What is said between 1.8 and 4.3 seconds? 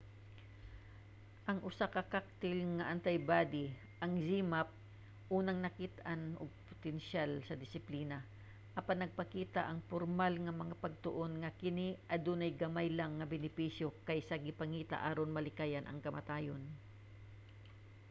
ka cocktail nga antibody ang